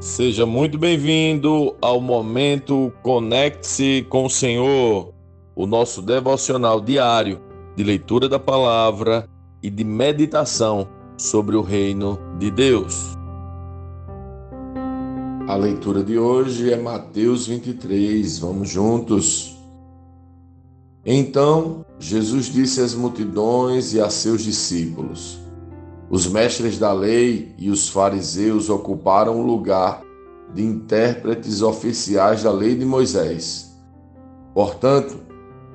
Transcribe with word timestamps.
Seja 0.00 0.46
muito 0.46 0.78
bem-vindo 0.78 1.74
ao 1.82 2.00
momento 2.00 2.92
Conecte-se 3.02 4.06
com 4.08 4.26
o 4.26 4.30
Senhor, 4.30 5.12
o 5.56 5.66
nosso 5.66 6.00
devocional 6.00 6.80
diário 6.80 7.40
de 7.74 7.82
leitura 7.82 8.28
da 8.28 8.38
palavra 8.38 9.28
e 9.60 9.68
de 9.68 9.82
meditação 9.82 10.86
sobre 11.16 11.56
o 11.56 11.62
reino 11.62 12.16
de 12.38 12.48
Deus. 12.48 13.16
A 15.48 15.56
leitura 15.56 16.04
de 16.04 16.16
hoje 16.16 16.72
é 16.72 16.76
Mateus 16.76 17.48
23. 17.48 18.38
Vamos 18.38 18.70
juntos. 18.70 19.56
Então, 21.04 21.84
Jesus 21.98 22.46
disse 22.46 22.80
às 22.80 22.94
multidões 22.94 23.92
e 23.94 24.00
a 24.00 24.08
seus 24.08 24.44
discípulos: 24.44 25.40
os 26.10 26.26
mestres 26.26 26.78
da 26.78 26.92
lei 26.92 27.54
e 27.58 27.70
os 27.70 27.88
fariseus 27.88 28.70
ocuparam 28.70 29.40
o 29.40 29.46
lugar 29.46 30.02
de 30.54 30.64
intérpretes 30.64 31.60
oficiais 31.60 32.42
da 32.42 32.50
lei 32.50 32.74
de 32.74 32.84
Moisés. 32.84 33.76
Portanto, 34.54 35.18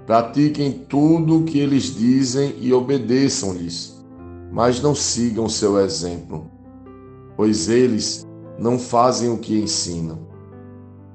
pratiquem 0.07 0.71
tudo 0.71 1.39
o 1.39 1.43
que 1.43 1.59
eles 1.59 1.95
dizem 1.95 2.55
e 2.59 2.73
obedeçam-lhes, 2.73 4.03
mas 4.51 4.81
não 4.81 4.95
sigam 4.95 5.47
seu 5.47 5.79
exemplo, 5.79 6.45
pois 7.37 7.69
eles 7.69 8.25
não 8.57 8.79
fazem 8.79 9.29
o 9.29 9.37
que 9.37 9.59
ensinam. 9.59 10.19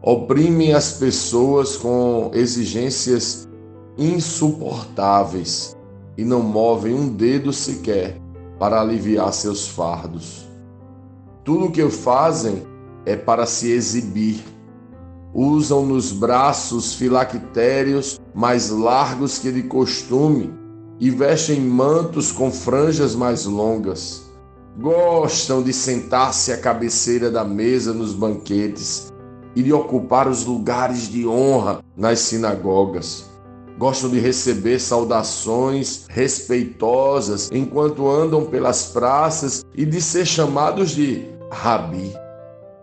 Oprimem 0.00 0.74
as 0.74 0.92
pessoas 0.92 1.76
com 1.76 2.30
exigências 2.32 3.48
insuportáveis 3.98 5.76
e 6.16 6.24
não 6.24 6.40
movem 6.40 6.94
um 6.94 7.08
dedo 7.08 7.52
sequer 7.52 8.27
para 8.58 8.80
aliviar 8.80 9.32
seus 9.32 9.68
fardos. 9.68 10.48
Tudo 11.44 11.66
o 11.66 11.70
que 11.70 11.88
fazem 11.88 12.66
é 13.06 13.16
para 13.16 13.46
se 13.46 13.70
exibir. 13.70 14.42
Usam 15.32 15.86
nos 15.86 16.10
braços 16.10 16.94
filactérios 16.94 18.20
mais 18.34 18.70
largos 18.70 19.38
que 19.38 19.52
de 19.52 19.62
costume 19.62 20.52
e 20.98 21.10
vestem 21.10 21.60
mantos 21.60 22.32
com 22.32 22.50
franjas 22.50 23.14
mais 23.14 23.44
longas. 23.44 24.28
Gostam 24.78 25.62
de 25.62 25.72
sentar-se 25.72 26.52
à 26.52 26.58
cabeceira 26.58 27.30
da 27.30 27.44
mesa 27.44 27.92
nos 27.92 28.12
banquetes 28.12 29.12
e 29.54 29.62
de 29.62 29.72
ocupar 29.72 30.28
os 30.28 30.44
lugares 30.44 31.08
de 31.08 31.26
honra 31.26 31.80
nas 31.96 32.20
sinagogas 32.20 33.27
gostam 33.78 34.10
de 34.10 34.18
receber 34.18 34.80
saudações 34.80 36.04
respeitosas 36.08 37.48
enquanto 37.52 38.10
andam 38.10 38.44
pelas 38.44 38.86
praças 38.86 39.64
e 39.74 39.86
de 39.86 40.02
ser 40.02 40.26
chamados 40.26 40.90
de 40.90 41.24
rabi. 41.50 42.12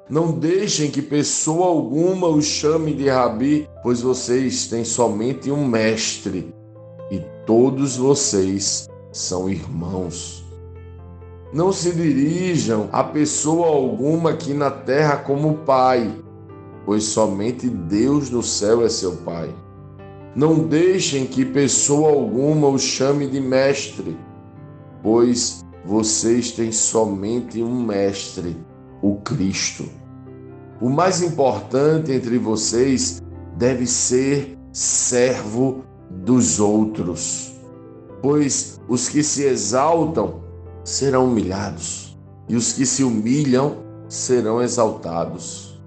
Não 0.10 0.32
deixem 0.32 0.90
que 0.90 1.02
pessoa 1.02 1.68
alguma 1.68 2.28
os 2.28 2.46
chame 2.46 2.94
de 2.94 3.10
rabi, 3.10 3.68
pois 3.84 4.02
vocês 4.02 4.68
têm 4.68 4.86
somente 4.86 5.52
um 5.52 5.68
mestre 5.68 6.54
e 7.12 7.20
todos 7.46 7.98
vocês 7.98 8.88
são 9.12 9.50
irmãos. 9.50 10.46
Não 11.52 11.72
se 11.72 11.92
dirijam 11.92 12.90
a 12.92 13.04
pessoa 13.04 13.68
alguma 13.68 14.32
aqui 14.32 14.54
na 14.54 14.70
terra 14.70 15.18
como 15.18 15.60
pai, 15.60 16.12
pois 16.86 17.04
somente 17.04 17.68
Deus 17.68 18.30
no 18.30 18.44
céu 18.44 18.86
é 18.86 18.90
seu 18.90 19.18
pai. 19.18 19.50
Não 20.36 20.68
deixem 20.68 21.26
que 21.26 21.46
pessoa 21.46 22.10
alguma 22.10 22.68
o 22.68 22.78
chame 22.78 23.26
de 23.26 23.40
mestre, 23.40 24.18
pois 25.02 25.64
vocês 25.86 26.52
têm 26.52 26.74
somente 26.74 27.64
um 27.64 27.82
mestre, 27.82 28.58
o 29.02 29.16
Cristo. 29.16 29.86
O 30.82 30.90
mais 30.90 31.22
importante 31.22 32.12
entre 32.12 32.38
vocês 32.38 33.22
deve 33.56 33.88
ser 33.88 34.58
servo 34.74 35.86
dos 36.10 36.60
outros, 36.60 37.54
pois 38.22 38.82
os 38.90 39.08
que 39.08 39.24
se 39.24 39.44
exaltam 39.44 40.42
serão 40.84 41.28
humilhados, 41.28 42.18
e 42.50 42.58
os 42.58 42.74
que 42.74 42.86
se 42.86 43.06
humilham 43.06 43.78
serão 44.10 44.62
exaltados. 44.62 45.82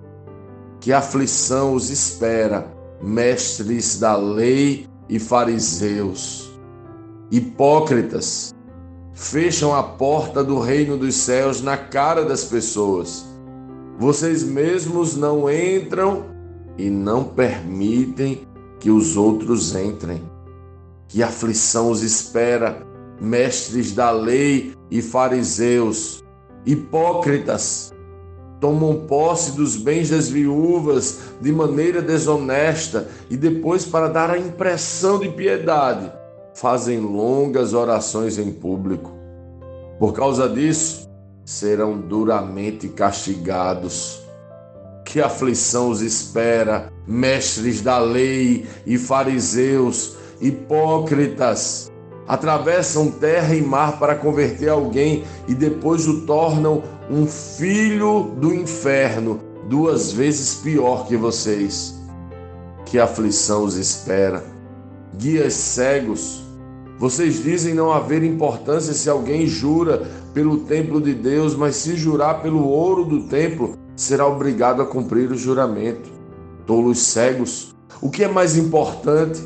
Que 0.80 0.90
aflição 0.90 1.74
os 1.74 1.90
espera 1.90 2.77
mestres 3.02 3.98
da 3.98 4.16
lei 4.16 4.86
e 5.08 5.18
fariseus, 5.18 6.50
hipócritas, 7.30 8.54
fecham 9.14 9.74
a 9.74 9.82
porta 9.82 10.44
do 10.44 10.58
reino 10.58 10.96
dos 10.96 11.14
céus 11.14 11.60
na 11.62 11.76
cara 11.76 12.24
das 12.24 12.44
pessoas. 12.44 13.26
Vocês 13.98 14.42
mesmos 14.42 15.16
não 15.16 15.50
entram 15.50 16.26
e 16.76 16.88
não 16.88 17.24
permitem 17.24 18.46
que 18.78 18.90
os 18.90 19.16
outros 19.16 19.74
entrem. 19.74 20.22
Que 21.08 21.22
aflição 21.22 21.90
os 21.90 22.02
espera, 22.02 22.86
mestres 23.20 23.92
da 23.92 24.10
lei 24.10 24.74
e 24.90 25.02
fariseus, 25.02 26.22
hipócritas, 26.64 27.92
tomam 28.60 29.06
posse 29.06 29.52
dos 29.52 29.76
bens 29.76 30.10
das 30.10 30.28
viúvas 30.28 31.20
de 31.40 31.52
maneira 31.52 32.02
desonesta 32.02 33.08
e 33.30 33.36
depois, 33.36 33.84
para 33.84 34.08
dar 34.08 34.30
a 34.30 34.38
impressão 34.38 35.18
de 35.18 35.28
piedade, 35.28 36.12
fazem 36.54 36.98
longas 36.98 37.72
orações 37.72 38.38
em 38.38 38.52
público. 38.52 39.12
Por 39.98 40.12
causa 40.12 40.48
disso, 40.48 41.08
serão 41.44 41.98
duramente 41.98 42.88
castigados. 42.88 44.22
Que 45.04 45.20
aflição 45.20 45.90
os 45.90 46.02
espera, 46.02 46.92
mestres 47.06 47.80
da 47.80 47.98
lei 47.98 48.66
e 48.84 48.98
fariseus, 48.98 50.16
hipócritas! 50.40 51.90
atravessam 52.28 53.10
terra 53.10 53.54
e 53.54 53.62
mar 53.62 53.98
para 53.98 54.14
converter 54.14 54.68
alguém 54.68 55.24
e 55.48 55.54
depois 55.54 56.06
o 56.06 56.26
tornam 56.26 56.82
um 57.10 57.26
filho 57.26 58.32
do 58.38 58.52
inferno, 58.52 59.40
duas 59.68 60.12
vezes 60.12 60.56
pior 60.56 61.06
que 61.06 61.16
vocês. 61.16 61.98
Que 62.84 62.98
aflição 62.98 63.64
os 63.64 63.76
espera. 63.76 64.44
Guias 65.16 65.54
cegos, 65.54 66.42
vocês 66.98 67.42
dizem 67.42 67.74
não 67.74 67.92
haver 67.92 68.22
importância 68.22 68.92
se 68.92 69.08
alguém 69.08 69.46
jura 69.46 70.06
pelo 70.34 70.58
templo 70.58 71.00
de 71.00 71.14
Deus, 71.14 71.54
mas 71.54 71.76
se 71.76 71.96
jurar 71.96 72.42
pelo 72.42 72.68
ouro 72.68 73.04
do 73.04 73.22
templo, 73.22 73.74
será 73.96 74.26
obrigado 74.26 74.82
a 74.82 74.86
cumprir 74.86 75.30
o 75.30 75.36
juramento. 75.36 76.10
Tolos 76.66 76.98
cegos, 76.98 77.74
o 78.02 78.10
que 78.10 78.24
é 78.24 78.28
mais 78.28 78.56
importante? 78.56 79.42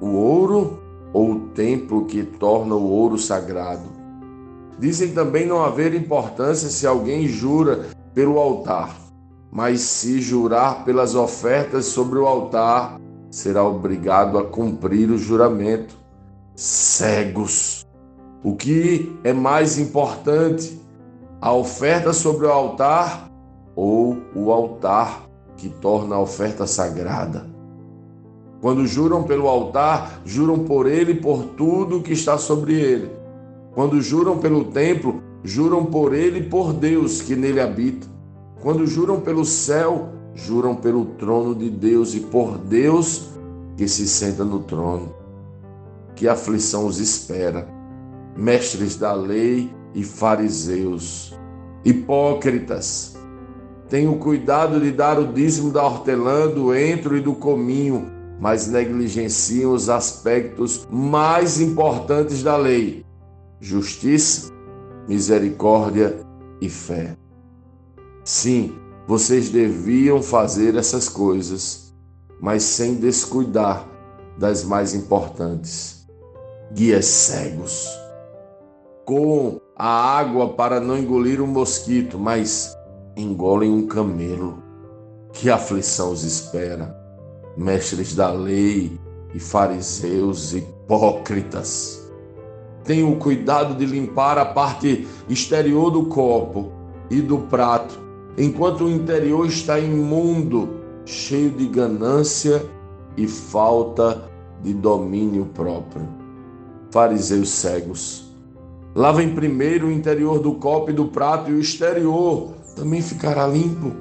O 0.00 0.10
ouro 0.10 0.78
ou 1.12 1.32
o 1.32 1.40
templo 1.54 2.04
que 2.04 2.22
torna 2.22 2.74
o 2.74 2.90
ouro 2.90 3.16
sagrado. 3.16 3.97
Dizem 4.78 5.12
também 5.12 5.44
não 5.44 5.64
haver 5.64 5.92
importância 5.94 6.68
se 6.68 6.86
alguém 6.86 7.26
jura 7.26 7.86
pelo 8.14 8.38
altar, 8.38 8.94
mas 9.50 9.80
se 9.80 10.20
jurar 10.20 10.84
pelas 10.84 11.14
ofertas 11.16 11.86
sobre 11.86 12.18
o 12.18 12.26
altar, 12.26 13.00
será 13.30 13.64
obrigado 13.64 14.38
a 14.38 14.44
cumprir 14.44 15.10
o 15.10 15.18
juramento. 15.18 15.96
Cegos. 16.54 17.86
O 18.42 18.54
que 18.54 19.16
é 19.24 19.32
mais 19.32 19.78
importante? 19.78 20.80
A 21.40 21.52
oferta 21.52 22.12
sobre 22.12 22.46
o 22.46 22.52
altar 22.52 23.30
ou 23.74 24.16
o 24.34 24.50
altar 24.52 25.28
que 25.56 25.68
torna 25.68 26.16
a 26.16 26.20
oferta 26.20 26.66
sagrada? 26.66 27.46
Quando 28.60 28.86
juram 28.86 29.22
pelo 29.22 29.48
altar, 29.48 30.20
juram 30.24 30.60
por 30.60 30.86
ele 30.86 31.12
e 31.12 31.20
por 31.20 31.44
tudo 31.56 32.02
que 32.02 32.12
está 32.12 32.38
sobre 32.38 32.74
ele. 32.74 33.17
Quando 33.78 34.02
juram 34.02 34.38
pelo 34.38 34.64
templo, 34.64 35.22
juram 35.44 35.84
por 35.84 36.12
ele 36.12 36.40
e 36.40 36.42
por 36.42 36.72
Deus 36.72 37.22
que 37.22 37.36
nele 37.36 37.60
habita. 37.60 38.08
Quando 38.60 38.84
juram 38.84 39.20
pelo 39.20 39.44
céu, 39.44 40.08
juram 40.34 40.74
pelo 40.74 41.04
trono 41.04 41.54
de 41.54 41.70
Deus 41.70 42.12
e 42.12 42.18
por 42.18 42.58
Deus 42.58 43.28
que 43.76 43.86
se 43.86 44.08
senta 44.08 44.42
no 44.42 44.58
trono. 44.64 45.14
Que 46.16 46.26
aflição 46.26 46.86
os 46.86 46.98
espera, 46.98 47.68
mestres 48.36 48.96
da 48.96 49.12
lei 49.12 49.72
e 49.94 50.02
fariseus, 50.02 51.38
hipócritas. 51.84 53.16
Tenham 53.88 54.18
cuidado 54.18 54.80
de 54.80 54.90
dar 54.90 55.20
o 55.20 55.32
dízimo 55.32 55.70
da 55.70 55.84
hortelã, 55.84 56.48
do 56.48 56.74
entro 56.74 57.16
e 57.16 57.20
do 57.20 57.32
cominho 57.32 58.18
mas 58.40 58.68
negligenciam 58.68 59.72
os 59.72 59.88
aspectos 59.88 60.86
mais 60.90 61.60
importantes 61.60 62.42
da 62.42 62.56
lei: 62.56 63.04
justiça, 63.60 64.52
misericórdia 65.08 66.16
e 66.60 66.68
fé. 66.68 67.16
Sim, 68.24 68.76
vocês 69.06 69.48
deviam 69.48 70.22
fazer 70.22 70.74
essas 70.74 71.08
coisas, 71.08 71.94
mas 72.40 72.62
sem 72.62 72.96
descuidar 72.96 73.88
das 74.38 74.64
mais 74.64 74.94
importantes. 74.94 76.06
Guias 76.72 77.06
cegos. 77.06 77.88
Com 79.04 79.58
a 79.74 79.88
água 79.88 80.52
para 80.52 80.78
não 80.78 80.98
engolir 80.98 81.40
um 81.40 81.46
mosquito, 81.46 82.18
mas 82.18 82.76
engolem 83.16 83.70
um 83.70 83.86
camelo. 83.86 84.62
Que 85.32 85.48
aflição 85.48 86.12
os 86.12 86.24
espera, 86.24 86.94
mestres 87.56 88.14
da 88.14 88.30
lei 88.30 88.98
e 89.34 89.40
fariseus 89.40 90.52
hipócritas. 90.52 91.97
Tenham 92.84 93.12
o 93.12 93.16
cuidado 93.16 93.74
de 93.74 93.84
limpar 93.84 94.38
a 94.38 94.44
parte 94.44 95.06
exterior 95.28 95.90
do 95.90 96.06
copo 96.06 96.72
e 97.10 97.20
do 97.20 97.38
prato, 97.38 97.98
enquanto 98.36 98.84
o 98.84 98.90
interior 98.90 99.46
está 99.46 99.78
imundo, 99.78 100.78
cheio 101.04 101.50
de 101.50 101.66
ganância 101.66 102.64
e 103.16 103.26
falta 103.26 104.30
de 104.62 104.72
domínio 104.74 105.46
próprio. 105.46 106.08
Fariseus 106.90 107.50
cegos. 107.50 108.28
Lavem 108.94 109.34
primeiro 109.34 109.88
o 109.88 109.92
interior 109.92 110.38
do 110.38 110.54
copo 110.54 110.90
e 110.90 110.94
do 110.94 111.06
prato, 111.06 111.50
e 111.50 111.54
o 111.54 111.60
exterior 111.60 112.52
também 112.74 113.02
ficará 113.02 113.46
limpo. 113.46 113.92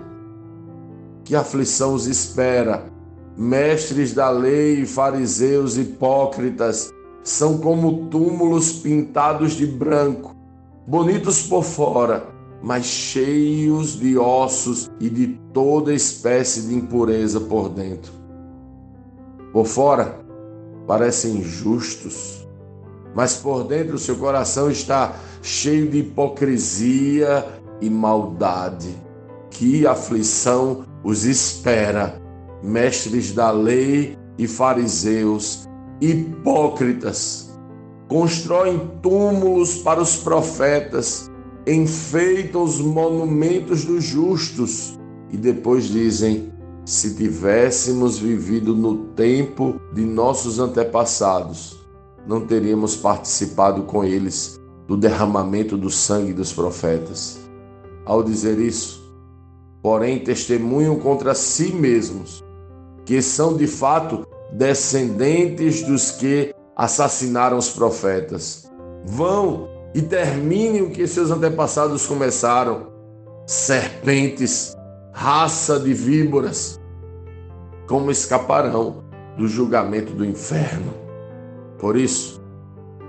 Que 1.24 1.36
aflição 1.36 1.94
os 1.94 2.08
espera, 2.08 2.86
mestres 3.38 4.14
da 4.14 4.30
lei, 4.30 4.86
fariseus 4.86 5.78
hipócritas, 5.78 6.92
são 7.28 7.58
como 7.58 8.08
túmulos 8.08 8.72
pintados 8.72 9.52
de 9.52 9.68
branco, 9.68 10.34
bonitos 10.88 11.42
por 11.42 11.62
fora, 11.62 12.26
mas 12.64 12.86
cheios 12.86 14.00
de 14.00 14.18
ossos 14.18 14.90
e 14.98 15.10
de 15.10 15.38
toda 15.52 15.94
espécie 15.94 16.62
de 16.62 16.74
impureza 16.74 17.42
por 17.42 17.68
dentro. 17.68 18.14
Por 19.52 19.66
fora, 19.66 20.22
parecem 20.88 21.44
justos, 21.44 22.48
mas 23.14 23.36
por 23.36 23.66
dentro 23.66 24.00
seu 24.00 24.16
coração 24.16 24.72
está 24.72 25.14
cheio 25.42 25.90
de 25.90 25.98
hipocrisia 25.98 27.46
e 27.82 27.90
maldade. 27.90 28.96
Que 29.50 29.86
aflição 29.86 30.86
os 31.04 31.26
espera, 31.26 32.22
mestres 32.64 33.34
da 33.34 33.52
lei 33.52 34.18
e 34.38 34.48
fariseus, 34.48 35.67
hipócritas. 36.02 37.58
Constroem 38.08 38.90
túmulos 39.02 39.80
para 39.80 40.02
os 40.02 40.16
profetas, 40.16 41.30
enfeitam 41.66 42.64
os 42.64 42.80
monumentos 42.80 43.84
dos 43.84 44.04
justos 44.04 44.98
e 45.30 45.38
depois 45.38 45.86
dizem: 45.86 46.54
se 46.86 47.16
tivéssemos 47.16 48.18
vivido 48.18 48.74
no 48.74 48.96
tempo 49.14 49.80
de 49.94 50.06
nossos 50.06 50.60
antepassados, 50.60 51.78
não 52.26 52.42
teríamos 52.46 52.96
participado 52.96 53.84
com 53.84 54.04
eles 54.04 54.58
do 54.88 54.96
derramamento 54.96 55.78
do 55.78 55.90
sangue 55.90 56.34
dos 56.34 56.54
profetas. 56.54 57.40
Ao 58.06 58.24
dizer 58.24 58.58
isso, 58.58 59.04
porém, 59.82 60.20
testemunham 60.20 60.98
contra 60.98 61.36
si 61.36 61.74
mesmos, 61.74 62.44
que 63.06 63.22
são 63.22 63.56
de 63.56 63.68
fato 63.68 64.27
descendentes 64.58 65.84
dos 65.84 66.12
que 66.12 66.54
assassinaram 66.76 67.58
os 67.58 67.70
profetas. 67.70 68.70
Vão 69.06 69.70
e 69.94 70.02
terminem 70.02 70.82
o 70.82 70.90
que 70.90 71.08
seus 71.08 71.30
antepassados 71.32 72.06
começaram. 72.06 72.88
Serpentes 73.46 74.76
raça 75.14 75.80
de 75.80 75.94
víboras, 75.94 76.80
como 77.88 78.12
escaparão 78.12 79.04
do 79.38 79.48
julgamento 79.48 80.14
do 80.14 80.26
inferno? 80.26 80.94
Por 81.80 81.96
isso, 81.96 82.42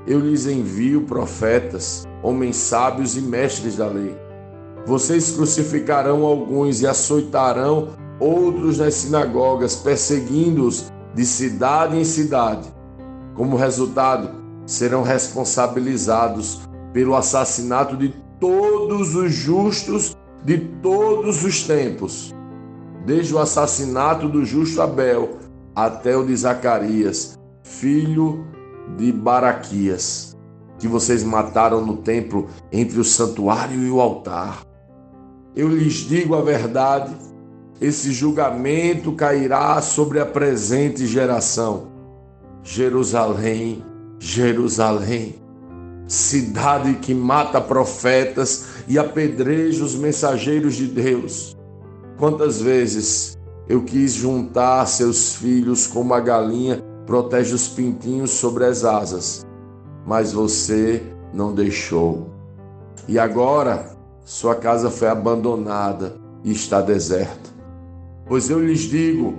eu 0.07 0.21
lhes 0.21 0.47
envio 0.47 1.03
profetas, 1.03 2.07
homens 2.23 2.57
sábios 2.57 3.17
e 3.17 3.21
mestres 3.21 3.77
da 3.77 3.89
lei. 3.89 4.17
Vocês 4.87 5.33
crucificarão 5.33 6.25
alguns 6.25 6.81
e 6.81 6.87
açoitarão 6.87 7.89
outros 8.21 8.79
nas 8.79 8.95
sinagogas, 8.95 9.77
perseguindo-os 9.77 10.91
de 11.15 11.25
cidade 11.25 11.97
em 11.97 12.05
cidade. 12.05 12.73
Como 13.35 13.57
resultado, 13.57 14.31
serão 14.67 15.03
responsabilizados 15.03 16.61
pelo 16.93 17.15
assassinato 17.15 17.97
de 17.97 18.15
todos 18.41 19.15
os 19.15 19.33
justos 19.33 20.17
de 20.45 20.59
todos 20.59 21.45
os 21.45 21.63
tempos, 21.65 22.35
desde 23.05 23.35
o 23.35 23.39
assassinato 23.39 24.29
do 24.29 24.45
justo 24.45 24.81
Abel 24.81 25.39
até 25.75 26.17
o 26.17 26.25
de 26.25 26.35
Zacarias, 26.37 27.39
filho 27.63 28.47
de 28.97 29.13
Baraquias, 29.13 30.37
que 30.79 30.89
vocês 30.89 31.23
mataram 31.23 31.85
no 31.85 31.99
templo 31.99 32.47
entre 32.73 32.99
o 32.99 33.05
santuário 33.05 33.81
e 33.83 33.91
o 33.91 34.01
altar. 34.01 34.63
Eu 35.55 35.69
lhes 35.69 35.95
digo 35.95 36.35
a 36.35 36.41
verdade, 36.41 37.15
esse 37.81 38.13
julgamento 38.13 39.13
cairá 39.13 39.81
sobre 39.81 40.19
a 40.19 40.27
presente 40.27 41.07
geração. 41.07 41.89
Jerusalém, 42.63 43.85
Jerusalém, 44.19 45.37
cidade 46.07 46.95
que 46.95 47.15
mata 47.15 47.61
profetas 47.61 48.67
e 48.89 48.99
apedreja 48.99 49.85
os 49.85 49.95
mensageiros 49.95 50.75
de 50.75 50.87
Deus. 50.87 51.57
Quantas 52.19 52.61
vezes 52.61 53.39
eu 53.69 53.85
quis 53.85 54.13
juntar 54.13 54.87
seus 54.87 55.35
filhos 55.35 55.87
como 55.87 56.15
a 56.15 56.21
galinha 56.21 56.83
protege 57.07 57.55
os 57.55 57.69
pintinhos 57.69 58.33
sobre 58.33 58.65
as 58.65 58.85
asas, 58.85 59.47
mas 60.05 60.33
você 60.33 61.03
não 61.33 61.55
deixou. 61.55 62.29
E 63.07 63.19
agora 63.19 63.97
sua 64.25 64.55
casa 64.55 64.91
foi 64.91 65.09
abandonada 65.09 66.17
e 66.43 66.53
está 66.53 66.81
deserta. 66.81 67.58
Pois 68.29 68.51
eu 68.51 68.61
lhes 68.61 68.81
digo: 68.81 69.35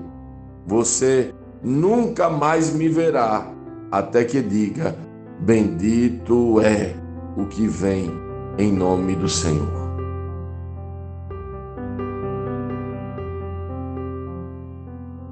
você 0.65 1.33
nunca 1.63 2.29
mais 2.29 2.73
me 2.73 2.89
verá, 2.89 3.47
até 3.91 4.23
que 4.23 4.41
diga: 4.41 4.97
Bendito 5.39 6.59
é 6.59 6.95
o 7.37 7.45
que 7.45 7.67
vem 7.67 8.11
em 8.57 8.73
nome 8.73 9.15
do 9.15 9.29
Senhor. 9.29 9.79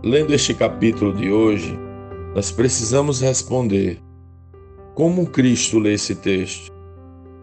Lendo 0.03 0.33
este 0.33 0.53
capítulo 0.53 1.13
de 1.13 1.31
hoje, 1.31 1.77
nós 2.35 2.51
precisamos 2.51 3.21
responder: 3.21 3.99
como 4.93 5.27
Cristo 5.27 5.79
lê 5.79 5.93
esse 5.93 6.15
texto? 6.15 6.71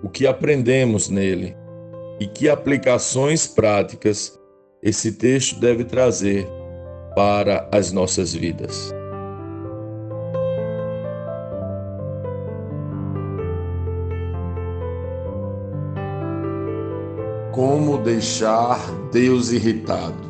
O 0.02 0.08
que 0.08 0.26
aprendemos 0.26 1.08
nele? 1.08 1.56
E 2.20 2.26
que 2.26 2.48
aplicações 2.48 3.46
práticas 3.46 4.38
esse 4.84 5.12
texto 5.12 5.58
deve 5.58 5.82
trazer 5.82 6.46
para 7.16 7.66
as 7.72 7.90
nossas 7.90 8.34
vidas? 8.34 8.92
Como 17.50 17.96
deixar 17.96 18.78
Deus 19.10 19.52
irritado? 19.52 20.28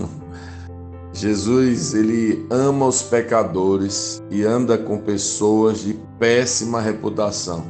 Jesus, 1.14 1.94
ele 1.94 2.44
ama 2.50 2.86
os 2.86 3.02
pecadores 3.02 4.20
e 4.28 4.42
anda 4.42 4.76
com 4.76 4.98
pessoas 4.98 5.84
de 5.84 5.96
péssima 6.18 6.80
reputação, 6.80 7.64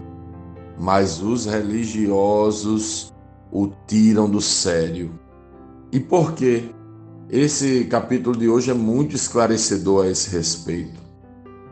mas 0.78 1.20
os 1.20 1.44
religiosos 1.44 3.12
o 3.50 3.68
tiram 3.86 4.30
do 4.30 4.40
sério. 4.40 5.21
E 5.92 6.00
por 6.00 6.32
quê? 6.32 6.64
Esse 7.28 7.84
capítulo 7.84 8.36
de 8.36 8.48
hoje 8.48 8.70
é 8.70 8.74
muito 8.74 9.14
esclarecedor 9.14 10.06
a 10.06 10.08
esse 10.08 10.30
respeito. 10.30 10.98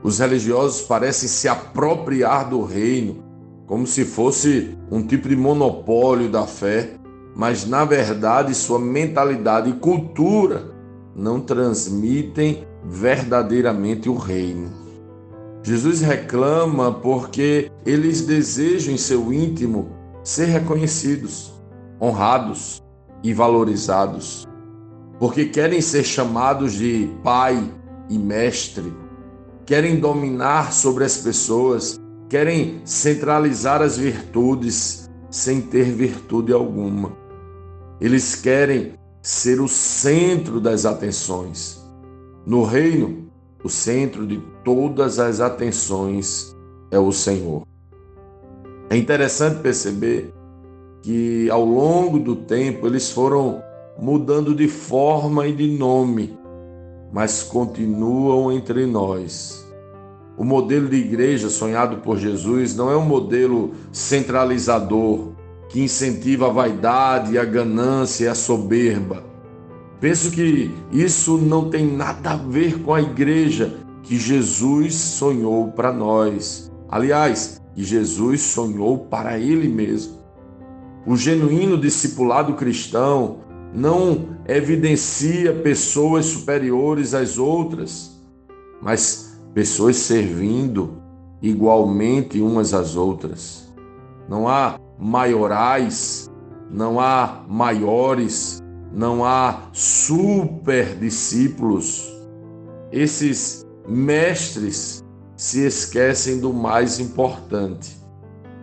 Os 0.02 0.18
religiosos 0.18 0.82
parecem 0.82 1.28
se 1.28 1.48
apropriar 1.48 2.48
do 2.48 2.62
reino 2.62 3.24
como 3.66 3.86
se 3.86 4.04
fosse 4.04 4.76
um 4.90 5.02
tipo 5.02 5.28
de 5.28 5.36
monopólio 5.36 6.30
da 6.30 6.46
fé 6.46 7.00
mas 7.34 7.66
na 7.66 7.84
verdade 7.84 8.54
sua 8.54 8.78
mentalidade 8.78 9.70
e 9.70 9.74
cultura 9.74 10.70
não 11.14 11.40
transmitem 11.40 12.66
verdadeiramente 12.84 14.08
o 14.08 14.14
reino. 14.14 14.70
Jesus 15.62 16.00
reclama 16.00 16.92
porque 16.92 17.70
eles 17.86 18.22
desejam 18.22 18.94
em 18.94 18.98
seu 18.98 19.32
íntimo 19.32 19.88
ser 20.22 20.46
reconhecidos, 20.46 21.52
honrados 22.00 22.82
e 23.22 23.32
valorizados, 23.32 24.46
porque 25.18 25.46
querem 25.46 25.80
ser 25.80 26.04
chamados 26.04 26.72
de 26.74 27.10
pai 27.22 27.62
e 28.08 28.18
mestre, 28.18 28.92
querem 29.66 30.00
dominar 30.00 30.72
sobre 30.72 31.04
as 31.04 31.18
pessoas, 31.18 32.00
querem 32.28 32.80
centralizar 32.84 33.82
as 33.82 33.98
virtudes 33.98 35.08
sem 35.30 35.60
ter 35.60 35.84
virtude 35.84 36.52
alguma. 36.52 37.12
Eles 38.00 38.34
querem 38.34 38.94
ser 39.22 39.60
o 39.60 39.68
centro 39.68 40.60
das 40.60 40.86
atenções. 40.86 41.80
No 42.46 42.64
reino, 42.64 43.30
o 43.62 43.68
centro 43.68 44.26
de 44.26 44.42
todas 44.64 45.18
as 45.18 45.40
atenções 45.40 46.56
é 46.90 46.98
o 46.98 47.12
Senhor. 47.12 47.62
É 48.88 48.96
interessante 48.96 49.60
perceber 49.60 50.32
que 51.02 51.48
ao 51.50 51.64
longo 51.64 52.18
do 52.18 52.36
tempo 52.36 52.86
eles 52.86 53.10
foram 53.10 53.62
mudando 53.98 54.54
de 54.54 54.68
forma 54.68 55.46
e 55.46 55.52
de 55.52 55.68
nome, 55.76 56.38
mas 57.12 57.42
continuam 57.42 58.52
entre 58.52 58.86
nós. 58.86 59.66
O 60.36 60.44
modelo 60.44 60.88
de 60.88 60.96
igreja 60.96 61.50
sonhado 61.50 61.98
por 61.98 62.16
Jesus 62.18 62.74
não 62.74 62.90
é 62.90 62.96
um 62.96 63.04
modelo 63.04 63.72
centralizador 63.92 65.32
que 65.68 65.82
incentiva 65.82 66.46
a 66.46 66.52
vaidade, 66.52 67.38
a 67.38 67.44
ganância 67.44 68.24
e 68.24 68.28
a 68.28 68.34
soberba. 68.34 69.22
Penso 70.00 70.30
que 70.30 70.70
isso 70.90 71.36
não 71.36 71.68
tem 71.68 71.86
nada 71.86 72.32
a 72.32 72.36
ver 72.36 72.80
com 72.82 72.94
a 72.94 73.02
igreja 73.02 73.74
que 74.02 74.16
Jesus 74.16 74.94
sonhou 74.94 75.68
para 75.68 75.92
nós. 75.92 76.72
Aliás, 76.88 77.60
que 77.74 77.84
Jesus 77.84 78.40
sonhou 78.40 78.98
para 78.98 79.38
ele 79.38 79.68
mesmo. 79.68 80.19
O 81.06 81.16
genuíno 81.16 81.78
discipulado 81.78 82.54
cristão 82.54 83.38
não 83.74 84.36
evidencia 84.46 85.54
pessoas 85.54 86.26
superiores 86.26 87.14
às 87.14 87.38
outras, 87.38 88.20
mas 88.82 89.40
pessoas 89.54 89.96
servindo 89.96 91.00
igualmente 91.40 92.40
umas 92.40 92.74
às 92.74 92.96
outras. 92.96 93.72
Não 94.28 94.46
há 94.48 94.78
maiorais, 94.98 96.30
não 96.70 97.00
há 97.00 97.44
maiores, 97.48 98.60
não 98.92 99.24
há 99.24 99.70
super 99.72 100.96
discípulos. 100.96 102.06
Esses 102.92 103.64
mestres 103.88 105.02
se 105.36 105.64
esquecem 105.64 106.38
do 106.38 106.52
mais 106.52 107.00
importante, 107.00 107.96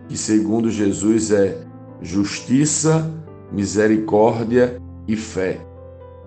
que 0.08 0.16
segundo 0.16 0.70
Jesus 0.70 1.30
é 1.32 1.67
justiça, 2.00 3.10
misericórdia 3.52 4.80
e 5.06 5.16
fé, 5.16 5.60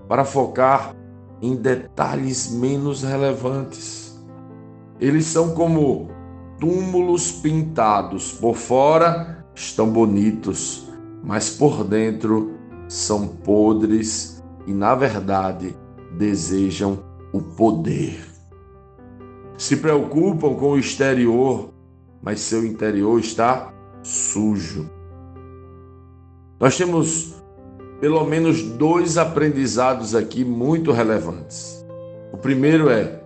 para 0.07 0.25
focar 0.25 0.95
em 1.41 1.55
detalhes 1.55 2.51
menos 2.51 3.03
relevantes. 3.03 4.19
Eles 4.99 5.25
são 5.25 5.55
como 5.55 6.09
túmulos 6.59 7.31
pintados, 7.31 8.31
por 8.33 8.55
fora 8.55 9.43
estão 9.55 9.89
bonitos, 9.89 10.87
mas 11.23 11.49
por 11.49 11.83
dentro 11.83 12.51
são 12.87 13.27
podres 13.27 14.43
e, 14.67 14.73
na 14.73 14.93
verdade, 14.93 15.75
desejam 16.17 17.03
o 17.33 17.41
poder. 17.41 18.19
Se 19.57 19.77
preocupam 19.77 20.55
com 20.55 20.71
o 20.71 20.77
exterior, 20.77 21.69
mas 22.21 22.39
seu 22.39 22.65
interior 22.65 23.19
está 23.19 23.73
sujo. 24.03 25.00
Nós 26.61 26.77
temos 26.77 27.33
pelo 27.99 28.23
menos 28.23 28.61
dois 28.61 29.17
aprendizados 29.17 30.13
aqui 30.13 30.45
muito 30.45 30.91
relevantes. 30.91 31.83
O 32.31 32.37
primeiro 32.37 32.87
é: 32.87 33.23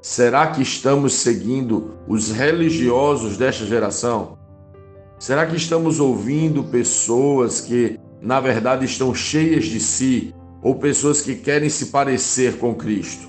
será 0.00 0.46
que 0.46 0.62
estamos 0.62 1.14
seguindo 1.14 1.96
os 2.06 2.30
religiosos 2.30 3.36
desta 3.36 3.66
geração? 3.66 4.38
Será 5.18 5.46
que 5.46 5.56
estamos 5.56 5.98
ouvindo 5.98 6.62
pessoas 6.62 7.60
que, 7.60 7.98
na 8.22 8.38
verdade, 8.38 8.84
estão 8.84 9.12
cheias 9.12 9.64
de 9.64 9.80
si 9.80 10.32
ou 10.62 10.76
pessoas 10.76 11.20
que 11.20 11.34
querem 11.34 11.68
se 11.68 11.86
parecer 11.86 12.56
com 12.58 12.72
Cristo? 12.72 13.28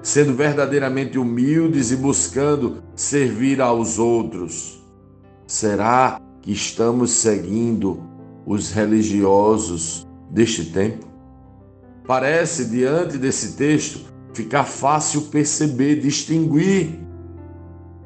Sendo 0.00 0.32
verdadeiramente 0.32 1.18
humildes 1.18 1.90
e 1.90 1.96
buscando 1.96 2.84
servir 2.94 3.60
aos 3.60 3.98
outros? 3.98 4.80
Será 5.44 6.20
que 6.40 6.52
estamos 6.52 7.10
seguindo 7.10 8.13
os 8.46 8.70
religiosos 8.70 10.06
deste 10.30 10.66
tempo? 10.66 11.06
Parece, 12.06 12.66
diante 12.66 13.16
desse 13.16 13.56
texto, 13.56 14.12
ficar 14.34 14.64
fácil 14.64 15.22
perceber, 15.22 16.00
distinguir 16.00 17.00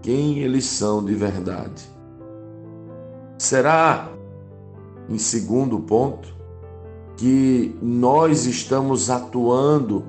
quem 0.02 0.38
eles 0.38 0.64
são 0.64 1.04
de 1.04 1.14
verdade. 1.14 1.82
Será, 3.38 4.10
em 5.08 5.18
segundo 5.18 5.80
ponto, 5.80 6.36
que 7.16 7.74
nós 7.82 8.46
estamos 8.46 9.10
atuando, 9.10 10.04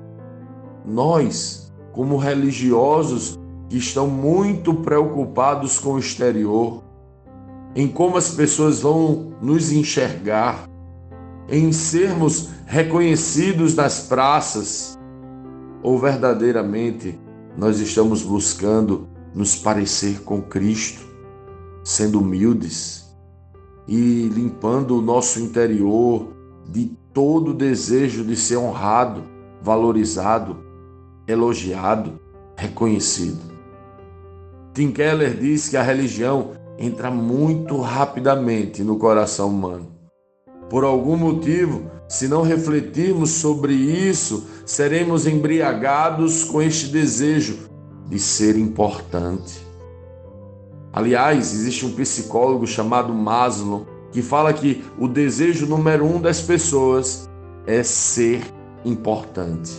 nós, 0.86 1.72
como 1.92 2.16
religiosos 2.16 3.38
que 3.68 3.76
estão 3.76 4.06
muito 4.06 4.74
preocupados 4.74 5.78
com 5.78 5.94
o 5.94 5.98
exterior, 5.98 6.82
em 7.74 7.88
como 7.88 8.16
as 8.16 8.30
pessoas 8.30 8.80
vão 8.80 9.32
nos 9.40 9.70
enxergar, 9.70 10.68
em 11.48 11.72
sermos 11.72 12.50
reconhecidos 12.66 13.74
nas 13.74 14.00
praças, 14.00 14.98
ou 15.82 15.98
verdadeiramente 15.98 17.18
nós 17.56 17.80
estamos 17.80 18.22
buscando 18.22 19.08
nos 19.34 19.56
parecer 19.56 20.22
com 20.22 20.42
Cristo, 20.42 21.04
sendo 21.82 22.20
humildes 22.20 23.08
e 23.88 24.28
limpando 24.28 24.98
o 24.98 25.02
nosso 25.02 25.40
interior 25.40 26.28
de 26.68 26.96
todo 27.12 27.54
desejo 27.54 28.24
de 28.24 28.36
ser 28.36 28.56
honrado, 28.56 29.24
valorizado, 29.62 30.58
elogiado, 31.26 32.20
reconhecido. 32.56 33.50
Tim 34.72 34.92
Keller 34.92 35.36
diz 35.36 35.68
que 35.68 35.76
a 35.76 35.82
religião 35.82 36.52
entra 36.80 37.10
muito 37.10 37.78
rapidamente 37.78 38.82
no 38.82 38.96
coração 38.96 39.50
humano. 39.50 39.88
Por 40.70 40.82
algum 40.82 41.14
motivo, 41.14 41.90
se 42.08 42.26
não 42.26 42.40
refletirmos 42.40 43.30
sobre 43.30 43.74
isso, 43.74 44.46
seremos 44.64 45.26
embriagados 45.26 46.42
com 46.42 46.62
este 46.62 46.86
desejo 46.86 47.68
de 48.08 48.18
ser 48.18 48.56
importante. 48.56 49.60
Aliás, 50.90 51.52
existe 51.52 51.84
um 51.84 51.92
psicólogo 51.92 52.66
chamado 52.66 53.12
Maslow 53.12 53.86
que 54.10 54.22
fala 54.22 54.52
que 54.52 54.82
o 54.98 55.06
desejo 55.06 55.66
número 55.66 56.04
um 56.04 56.20
das 56.20 56.40
pessoas 56.40 57.28
é 57.66 57.82
ser 57.82 58.42
importante. 58.84 59.70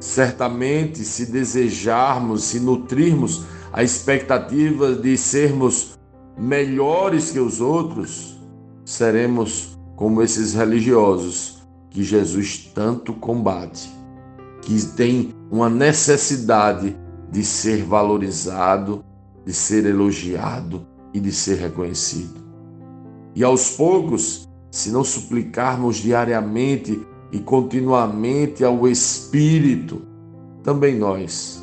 Certamente, 0.00 1.04
se 1.04 1.26
desejarmos, 1.26 2.44
se 2.44 2.58
nutrirmos 2.58 3.42
a 3.72 3.82
expectativa 3.82 4.94
de 4.94 5.16
sermos 5.16 5.98
melhores 6.36 7.30
que 7.30 7.40
os 7.40 7.60
outros, 7.60 8.38
seremos 8.84 9.78
como 9.96 10.22
esses 10.22 10.52
religiosos 10.52 11.62
que 11.88 12.02
Jesus 12.02 12.70
tanto 12.74 13.14
combate, 13.14 13.90
que 14.60 14.84
tem 14.94 15.34
uma 15.50 15.70
necessidade 15.70 16.96
de 17.30 17.44
ser 17.44 17.82
valorizado, 17.82 19.02
de 19.44 19.54
ser 19.54 19.86
elogiado 19.86 20.86
e 21.14 21.20
de 21.20 21.32
ser 21.32 21.56
reconhecido. 21.56 22.42
E 23.34 23.42
aos 23.42 23.70
poucos, 23.70 24.48
se 24.70 24.90
não 24.90 25.02
suplicarmos 25.02 25.96
diariamente 25.96 27.00
e 27.30 27.38
continuamente 27.38 28.62
ao 28.62 28.86
Espírito, 28.86 30.02
também 30.62 30.98
nós 30.98 31.61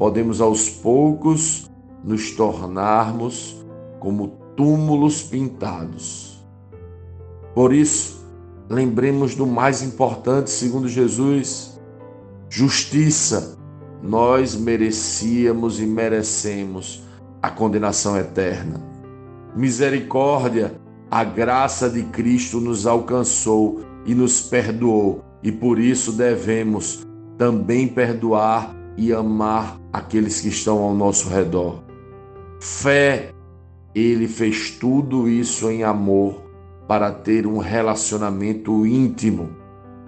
podemos 0.00 0.40
aos 0.40 0.70
poucos 0.70 1.70
nos 2.02 2.30
tornarmos 2.30 3.62
como 3.98 4.28
túmulos 4.56 5.22
pintados. 5.22 6.42
Por 7.54 7.74
isso, 7.74 8.24
lembremos 8.66 9.34
do 9.34 9.46
mais 9.46 9.82
importante, 9.82 10.48
segundo 10.48 10.88
Jesus: 10.88 11.78
justiça. 12.48 13.58
Nós 14.02 14.56
merecíamos 14.56 15.78
e 15.78 15.84
merecemos 15.84 17.02
a 17.42 17.50
condenação 17.50 18.16
eterna. 18.16 18.80
Misericórdia, 19.54 20.80
a 21.10 21.22
graça 21.22 21.90
de 21.90 22.04
Cristo 22.04 22.58
nos 22.58 22.86
alcançou 22.86 23.82
e 24.06 24.14
nos 24.14 24.40
perdoou, 24.40 25.22
e 25.42 25.52
por 25.52 25.78
isso 25.78 26.12
devemos 26.12 27.06
também 27.36 27.86
perdoar 27.86 28.79
e 28.96 29.12
amar 29.12 29.80
aqueles 29.92 30.40
que 30.40 30.48
estão 30.48 30.78
ao 30.78 30.94
nosso 30.94 31.28
redor. 31.28 31.82
Fé, 32.60 33.32
ele 33.94 34.28
fez 34.28 34.70
tudo 34.72 35.28
isso 35.28 35.70
em 35.70 35.82
amor 35.82 36.42
para 36.86 37.10
ter 37.12 37.46
um 37.46 37.58
relacionamento 37.58 38.86
íntimo 38.86 39.50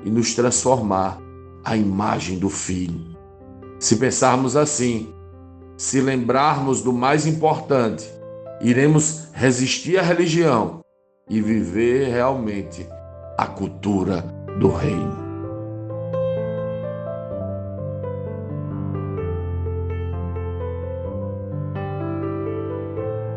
e 0.05 0.11
nos 0.11 0.35
transformar 0.35 1.21
à 1.65 1.77
imagem 1.77 2.39
do 2.39 2.51
Filho. 2.51 3.17
Se 3.79 3.97
pensarmos 3.97 4.57
assim, 4.57 5.13
se 5.77 6.01
lembrarmos 6.01 6.83
do 6.83 6.93
mais 6.93 7.27
importante, 7.27 8.09
iremos 8.61 9.29
resistir 9.33 9.99
à 9.99 10.03
religião 10.03 10.81
e 11.29 11.41
viver 11.41 12.09
realmente 12.09 12.87
a 13.39 13.47
cultura 13.47 14.23
do 14.59 14.69
Reino. 14.69 15.22